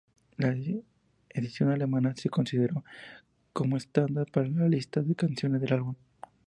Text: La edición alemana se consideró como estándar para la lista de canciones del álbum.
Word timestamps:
La 0.37 0.55
edición 1.35 1.69
alemana 1.69 2.15
se 2.15 2.31
consideró 2.31 2.83
como 3.53 3.77
estándar 3.77 4.25
para 4.31 4.47
la 4.49 4.67
lista 4.67 4.99
de 5.03 5.13
canciones 5.13 5.61
del 5.61 5.73
álbum. 5.73 5.95